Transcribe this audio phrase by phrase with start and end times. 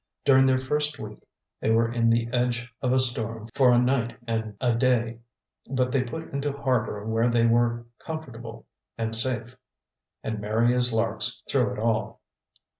[0.25, 1.19] During their first week
[1.59, 5.19] they were in the edge of a storm for a night and a day;
[5.69, 8.65] but they put into harbor where they were comfortable
[8.97, 9.55] and safe,
[10.23, 12.19] and merry as larks through it all.